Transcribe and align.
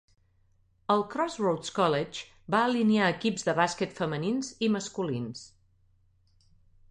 El 0.93 1.03
Corssroads 1.15 1.73
College 1.79 2.31
va 2.55 2.61
alinear 2.69 3.11
equips 3.17 3.47
de 3.49 3.55
bàsquet 3.61 3.93
femenins 4.01 4.49
i 4.69 4.73
masculins. 4.77 5.45